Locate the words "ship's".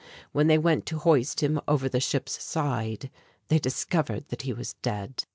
1.99-2.43